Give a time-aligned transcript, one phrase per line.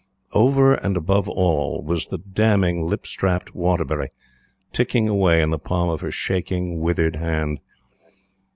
[0.33, 4.09] Over and above all, was the damning lip strapped Waterbury,
[4.71, 7.59] ticking away in the palm of her shaking, withered hand.